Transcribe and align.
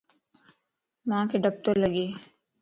مانک 1.07 1.31
ڊپَ 1.43 1.55
تو 1.63 1.71
لڳَ 1.81 1.95